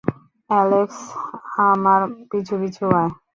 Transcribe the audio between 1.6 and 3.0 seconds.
আমার পিছু পিছু